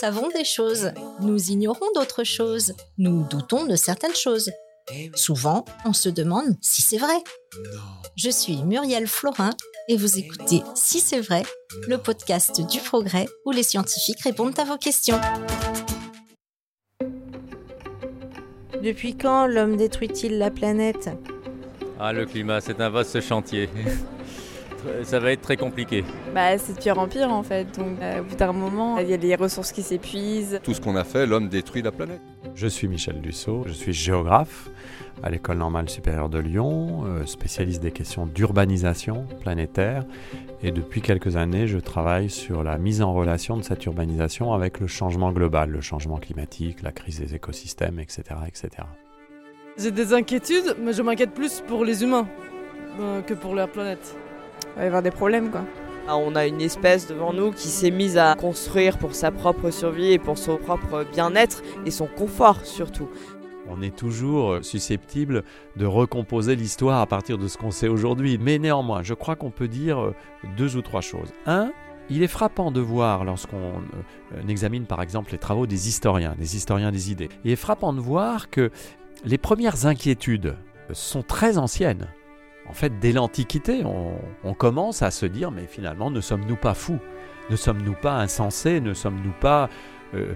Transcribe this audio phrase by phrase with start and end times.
[0.00, 4.50] savons des choses, nous ignorons d'autres choses, nous doutons de certaines choses.
[5.14, 7.18] Souvent, on se demande si c'est vrai.
[8.16, 9.50] Je suis Muriel Florin
[9.88, 11.42] et vous écoutez Si c'est vrai,
[11.86, 15.20] le podcast du progrès où les scientifiques répondent à vos questions.
[18.82, 21.10] Depuis quand l'homme détruit-il la planète?
[21.98, 23.68] Ah, le climat, c'est un vaste chantier.
[25.04, 26.04] Ça va être très compliqué.
[26.34, 27.64] Bah, c'est de pire en pire en fait.
[27.78, 30.60] Donc, euh, au bout d'un moment, il y a les ressources qui s'épuisent.
[30.62, 32.20] Tout ce qu'on a fait, l'homme détruit la planète.
[32.54, 34.70] Je suis Michel Dussault, je suis géographe
[35.22, 40.04] à l'École normale supérieure de Lyon, euh, spécialiste des questions d'urbanisation planétaire.
[40.62, 44.80] Et depuis quelques années, je travaille sur la mise en relation de cette urbanisation avec
[44.80, 48.22] le changement global, le changement climatique, la crise des écosystèmes, etc.
[48.46, 48.68] etc.
[49.78, 52.26] J'ai des inquiétudes, mais je m'inquiète plus pour les humains
[52.98, 54.16] euh, que pour leur planète.
[54.74, 55.64] Il va y avoir des problèmes quoi.
[56.08, 59.70] Ah, On a une espèce devant nous qui s'est mise à construire pour sa propre
[59.70, 63.08] survie et pour son propre bien-être et son confort surtout.
[63.68, 65.44] On est toujours susceptible
[65.76, 68.36] de recomposer l'histoire à partir de ce qu'on sait aujourd'hui.
[68.40, 70.12] Mais néanmoins, je crois qu'on peut dire
[70.56, 71.28] deux ou trois choses.
[71.46, 71.70] Un,
[72.10, 73.56] il est frappant de voir, lorsqu'on
[74.34, 77.92] euh, examine par exemple les travaux des historiens, des historiens des idées, il est frappant
[77.92, 78.70] de voir que
[79.24, 80.56] les premières inquiétudes
[80.92, 82.08] sont très anciennes.
[82.70, 87.00] En fait, dès l'Antiquité, on, commence à se dire, mais finalement, ne sommes-nous pas fous?
[87.50, 88.80] Ne sommes-nous pas insensés?
[88.80, 89.68] Ne sommes-nous pas
[90.14, 90.34] euh,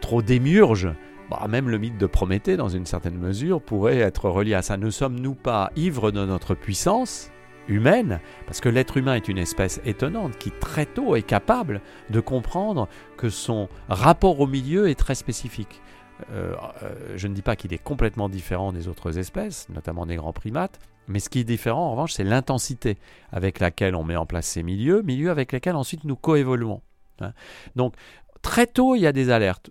[0.00, 0.88] trop démiurges?
[1.28, 4.76] Bah, Même le mythe de Prométhée, dans une certaine mesure, pourrait être relié à ça.
[4.76, 7.32] Ne sommes-nous pas ivres de notre puissance
[7.66, 8.20] humaine?
[8.46, 12.86] Parce que l'être humain est une espèce étonnante qui très tôt est capable de comprendre
[13.16, 15.82] que son rapport au milieu est très spécifique.
[16.30, 20.16] Euh, euh, je ne dis pas qu'il est complètement différent des autres espèces, notamment des
[20.16, 22.96] grands primates, mais ce qui est différent en revanche, c'est l'intensité
[23.32, 26.80] avec laquelle on met en place ces milieux, milieux avec lesquels ensuite nous coévoluons.
[27.20, 27.32] hein.
[27.76, 27.94] Donc
[28.42, 29.70] très tôt, il y a des alertes.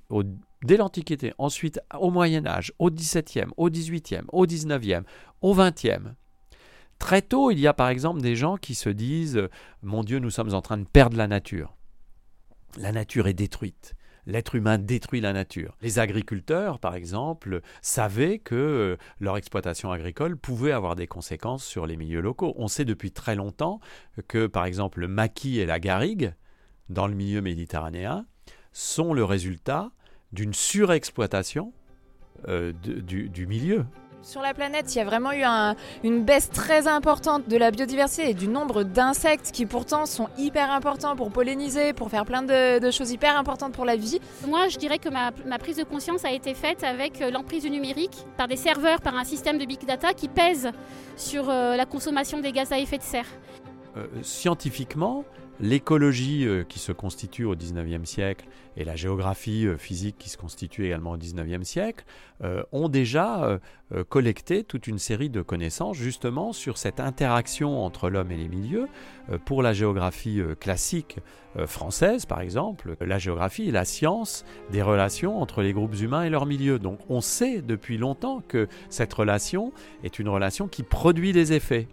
[0.64, 5.04] Dès l'Antiquité, ensuite au Moyen Âge, au XVIIe, au XVIIIe, au XIXe,
[5.42, 6.10] au XXe.
[6.98, 9.42] Très tôt, il y a par exemple des gens qui se disent
[9.84, 11.76] Mon Dieu, nous sommes en train de perdre la nature.
[12.78, 13.96] La nature est détruite.
[14.28, 15.78] L'être humain détruit la nature.
[15.82, 21.86] Les agriculteurs, par exemple, savaient que euh, leur exploitation agricole pouvait avoir des conséquences sur
[21.86, 22.54] les milieux locaux.
[22.58, 23.80] On sait depuis très longtemps
[24.28, 26.34] que, par exemple, le maquis et la garrigue,
[26.90, 28.26] dans le milieu méditerranéen,
[28.72, 29.92] sont le résultat
[30.32, 31.74] d'une surexploitation
[32.48, 33.86] euh, du milieu.
[34.26, 37.70] Sur la planète, il y a vraiment eu un- une baisse très importante de la
[37.70, 42.42] biodiversité et du nombre d'insectes qui pourtant sont hyper importants pour polliniser, pour faire plein
[42.42, 44.20] de, choses hyper importantes pour la vie.
[44.48, 47.62] Moi, je dirais que ma, ma prise de conscience a été faite avec euh, l'emprise
[47.64, 50.72] du numérique, par des serveurs, par un système de big data qui pèse
[51.18, 53.28] sur euh, la consommation des gaz à effet de serre.
[53.98, 55.24] Euh, scientifiquement,
[55.62, 58.46] l'écologie euh, qui se constitue au XIXe siècle
[58.76, 62.06] et la géographie euh, physique qui se constitue également au XIXe siècle
[62.74, 63.62] ont déjà
[64.10, 68.90] collecté toute une série de connaissances justement sur cette interaction entre l'homme et les milieux.
[69.46, 71.20] Pour la géographie classique
[71.66, 76.30] française, par exemple, la géographie est la science des relations entre les groupes humains et
[76.30, 76.78] leur milieu.
[76.78, 79.72] Donc on sait depuis longtemps que cette relation
[80.04, 81.88] est une relation qui produit des effets.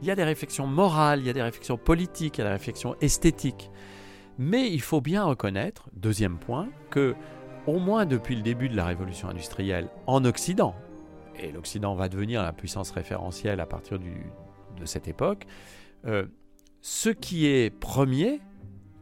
[0.00, 2.46] Il y a des réflexions morales, il y a des réflexions politiques, il y a
[2.48, 3.70] des réflexions esthétiques.
[4.38, 7.14] Mais il faut bien reconnaître, deuxième point, que
[7.66, 10.74] au moins depuis le début de la révolution industrielle en Occident,
[11.38, 15.46] et l'Occident va devenir la puissance référentielle à partir de cette époque,
[16.04, 16.26] euh,
[16.80, 18.40] ce qui est premier,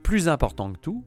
[0.02, 1.04] plus important que tout,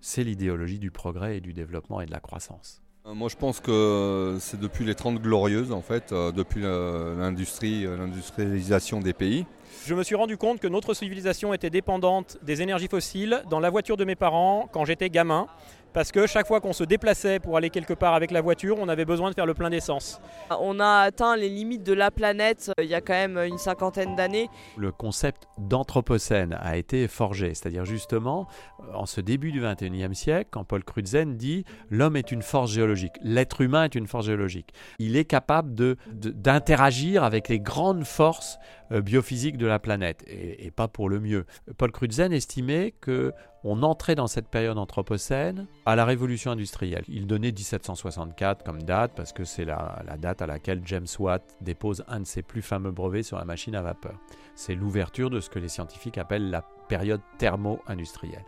[0.00, 2.82] c'est l'idéologie du progrès et du développement et de la croissance.
[3.10, 7.16] Euh, Moi, je pense que c'est depuis les 30 glorieuses, en fait, euh, depuis euh,
[7.18, 9.46] l'industrie, l'industrialisation des pays.
[9.86, 13.70] Je me suis rendu compte que notre civilisation était dépendante des énergies fossiles dans la
[13.70, 15.46] voiture de mes parents quand j'étais gamin.
[15.92, 18.88] Parce que chaque fois qu'on se déplaçait pour aller quelque part avec la voiture, on
[18.88, 20.20] avait besoin de faire le plein d'essence.
[20.60, 23.58] On a atteint les limites de la planète euh, il y a quand même une
[23.58, 24.48] cinquantaine d'années.
[24.76, 28.46] le concept d'anthropocène a été forgé, c'est-à-dire justement
[28.94, 33.14] en ce début du XXIe siècle, quand Paul Crutzen dit l'homme est une force géologique,
[33.22, 34.72] l'être humain est une force géologique.
[34.98, 38.58] Il est capable de- de- d'interagir avec les grandes forces
[38.90, 41.46] biophysique de la planète, et, pas pour le mieux.
[41.78, 43.32] Paul Crutzen estimait que
[43.62, 47.04] on entrait dans cette période anthropocène à la révolution industrielle.
[47.08, 52.04] Il donnait 1764 comme date parce que c'est la, date à laquelle James Watt dépose
[52.08, 54.18] un de ses plus fameux brevets sur la machine à vapeur.
[54.54, 58.44] C'est l'ouverture de ce que les scientifiques appellent la période thermo-industrielle.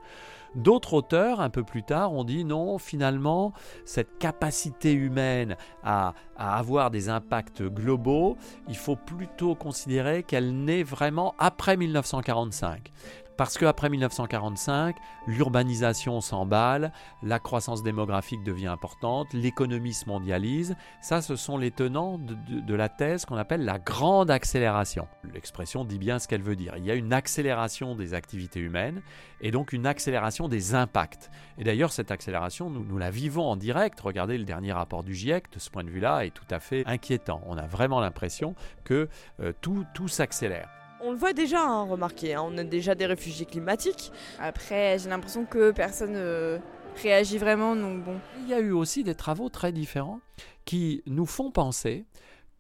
[0.54, 3.52] D'autres auteurs, un peu plus tard, ont dit non, finalement,
[3.84, 8.37] cette capacité humaine à, avoir des impacts globaux,
[8.69, 12.90] il faut plutôt considérer qu'elle naît vraiment après 1945.
[13.37, 14.96] Parce qu'après 1945,
[15.26, 16.93] l'urbanisation s'emballe,
[17.23, 20.76] la croissance démographique devient importante, l'économie se mondialise.
[21.00, 25.08] Ça, ce sont les tenants de, la thèse qu'on appelle la grande accélération.
[25.32, 26.75] L'expression dit bien ce qu'elle veut dire.
[26.76, 29.02] Il y a une accélération des activités humaines
[29.40, 31.31] et donc une accélération des impacts.
[31.58, 34.00] Et d'ailleurs, cette accélération, nous, la vivons en direct.
[34.00, 36.85] Regardez le dernier rapport du GIEC, de ce point de vue-là, est tout à fait
[36.87, 37.43] inquiétant.
[37.46, 38.55] On a vraiment l'impression
[38.85, 39.08] que
[39.40, 40.81] euh, tout, tout s'accélère.
[41.04, 44.12] On le voit déjà, hein, remarquez, hein, on a déjà des réfugiés climatiques.
[44.38, 46.58] Après, j'ai l'impression que personne ne euh,
[47.02, 48.20] réagit vraiment, donc bon.
[48.38, 50.20] Il y a eu aussi des travaux très différents
[50.64, 52.04] qui nous font penser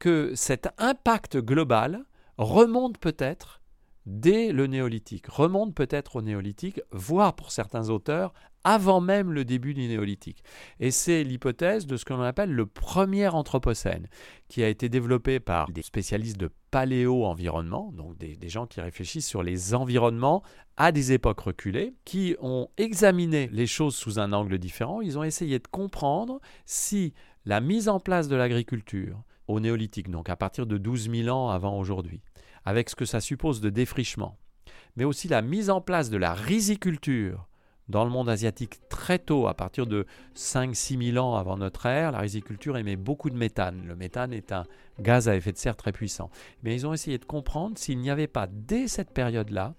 [0.00, 2.04] que cet impact global
[2.36, 3.60] remonte peut-être
[4.06, 8.32] dès le néolithique, remonte peut-être au néolithique, voire pour certains auteurs
[8.64, 10.42] avant même le début du néolithique.
[10.80, 14.08] Et c'est l'hypothèse de ce que l'on appelle le premier anthropocène,
[14.48, 19.28] qui a été développé par des spécialistes de paléo-environnement, donc des, des, gens qui réfléchissent
[19.28, 20.42] sur les environnements
[20.76, 25.00] à des époques reculées, qui ont examiné les choses sous un angle différent.
[25.00, 30.28] Ils ont essayé de comprendre si la mise en place de l'agriculture au néolithique, donc
[30.28, 32.22] à partir de 12 000 ans avant aujourd'hui,
[32.64, 34.38] avec ce que ça suppose de défrichement,
[34.96, 37.48] mais aussi la mise en place de la riziculture
[37.88, 40.06] dans le monde asiatique très tôt, à partir de
[40.36, 43.82] 5-6 000 ans avant notre ère, la riziculture émet beaucoup de méthane.
[43.86, 44.64] Le méthane est un
[45.00, 46.30] gaz à effet de serre très puissant.
[46.62, 49.74] Mais ils ont essayé de comprendre s'il n'y avait pas, dès cette période-là,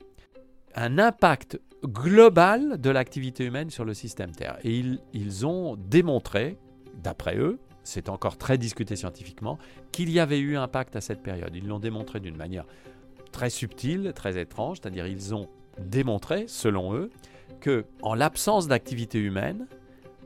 [0.75, 4.57] un impact global de l'activité humaine sur le système Terre.
[4.63, 4.83] Et
[5.13, 6.57] ils, ont démontré,
[7.01, 9.57] d'après eux, c'est encore très discuté scientifiquement,
[9.91, 11.55] qu'il y avait eu impact à cette période.
[11.55, 12.65] Ils l'ont démontré d'une manière
[13.31, 17.09] très subtile, très étrange, c'est-à-dire ils ont démontré, selon eux,
[17.63, 19.67] que, en l'absence d'activité humaine,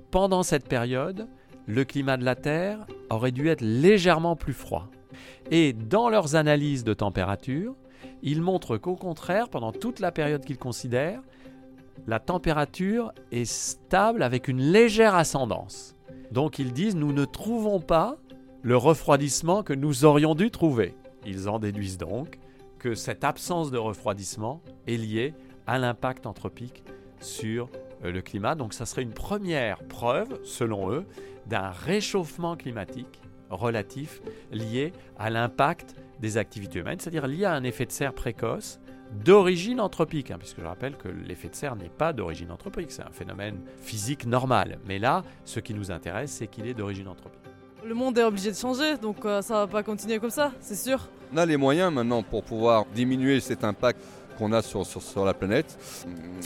[0.10, 1.28] pendant cette période,
[1.68, 4.90] le climat de la Terre aurait dû être légèrement plus froid.
[5.52, 7.76] Et dans leurs analyses de température,
[8.24, 11.22] ils montrent qu'au contraire, pendant toute la période qu'ils considèrent,
[12.08, 15.96] la température est stable avec une légère ascendance.
[16.32, 18.18] Donc ils disent nous ne trouvons pas
[18.64, 20.96] le refroidissement que nous aurions dû trouver.
[21.24, 22.40] Ils en déduisent donc
[22.80, 25.36] que cette absence de refroidissement est liée
[25.68, 26.84] à l'impact anthropique
[27.20, 27.70] sur
[28.04, 28.56] euh, le climat.
[28.56, 31.06] Donc ça serait une première preuve, selon eux,
[31.48, 34.22] d'un réchauffement climatique relatif
[34.52, 38.80] lié à l'impact des activités humaines, c'est-à-dire lié à un effet de serre précoce
[39.24, 43.04] d'origine anthropique, hein, puisque je rappelle que l'effet de serre n'est pas d'origine anthropique, c'est
[43.04, 44.80] un phénomène physique normal.
[44.86, 47.40] Mais là, ce qui nous intéresse, c'est qu'il est d'origine anthropique.
[47.86, 50.76] Le monde est obligé de changer, donc euh, ça va pas continuer comme ça, c'est
[50.76, 51.08] sûr.
[51.34, 54.02] On a les moyens maintenant pour pouvoir diminuer cet impact
[54.38, 55.78] qu'on a sur, sur, la planète,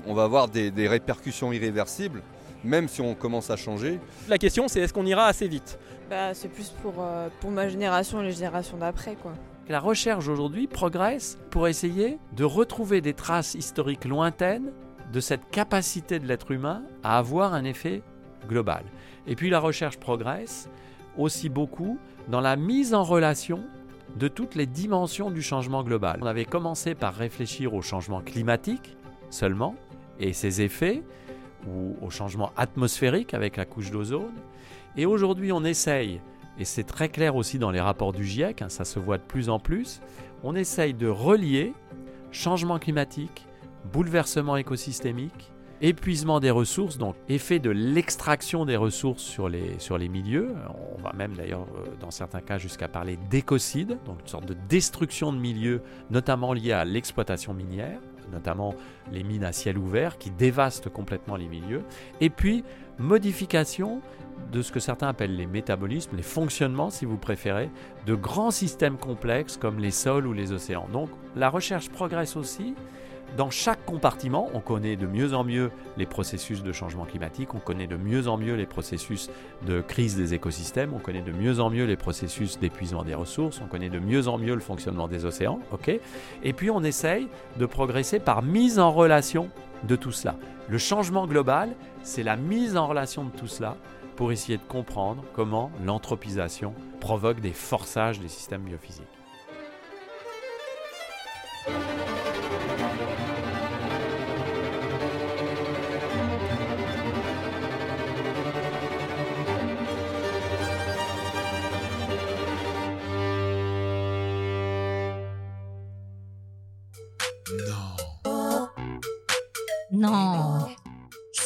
[0.07, 2.21] on va avoir des, répercussions irréversibles,
[2.63, 3.99] même si on commence à changer.
[4.27, 5.77] La question, c'est est-ce qu'on ira assez vite?
[6.09, 9.15] Bah, C'est plus pour, euh, pour ma génération et les générations d'après.
[9.15, 9.33] quoi.
[9.69, 14.71] La recherche aujourd'hui progresse pour essayer de retrouver des traces historiques lointaines
[15.13, 18.01] de cette capacité de l'être humain à avoir un effet
[18.47, 18.83] global.
[19.27, 20.67] Et puis la recherche progresse
[21.17, 23.63] aussi beaucoup dans la mise en relation
[24.15, 26.19] de toutes les dimensions du changement global.
[26.21, 28.97] On avait commencé par réfléchir au changement climatique
[29.29, 29.75] seulement
[30.19, 31.03] et ses effets,
[31.67, 34.33] ou au changement atmosphérique avec la couche d'ozone.
[34.97, 36.21] Et aujourd'hui, on essaye,
[36.59, 39.23] et c'est très clair aussi dans les rapports du GIEC, hein, ça se voit de
[39.23, 40.01] plus en plus,
[40.43, 41.73] on essaye de relier
[42.31, 43.45] changement climatique,
[43.91, 50.07] bouleversement écosystémique, épuisement des ressources, donc effet de l'extraction des ressources sur les, sur les
[50.07, 50.53] milieux.
[50.97, 54.55] On va même d'ailleurs euh, dans certains cas jusqu'à parler d'écocide, donc une sorte de
[54.69, 57.99] destruction de milieux, notamment liée à l'exploitation minière,
[58.31, 58.75] notamment
[59.11, 61.83] les mines à ciel ouvert qui dévastent complètement les milieux.
[62.21, 62.63] Et puis
[62.99, 64.01] modification
[64.51, 67.69] de ce que certains appellent les métabolismes, les fonctionnements si vous préférez,
[68.05, 70.87] de grands systèmes complexes comme les sols ou les océans.
[70.91, 72.75] Donc la recherche progresse aussi
[73.37, 77.59] dans chaque compartiment, on connaît de mieux en mieux les processus de changement climatique, on
[77.59, 79.29] connaît de mieux en mieux les processus
[79.65, 83.61] de crise des écosystèmes, on connaît de mieux en mieux les processus d'épuisement des ressources,
[83.63, 85.99] on connaît de mieux en mieux le fonctionnement des océans, ok?
[86.43, 89.49] Et puis on essaye de progresser par mise en relation
[89.87, 90.35] de tout cela.
[90.67, 91.69] Le changement global,
[92.03, 93.77] c'est la mise en relation de tout cela
[94.15, 99.20] pour essayer de comprendre comment l'anthropisation provoque des forçages des systèmes biophysiques.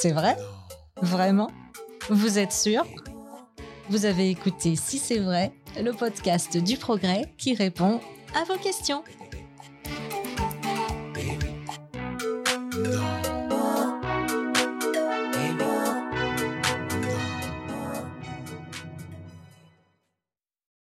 [0.05, 0.37] C'est vrai?
[1.01, 1.49] Vraiment?
[2.11, 2.85] Vous êtes sûr?
[3.89, 7.99] Vous avez écouté Si c'est vrai, le podcast du progrès qui répond
[8.35, 9.03] à vos questions.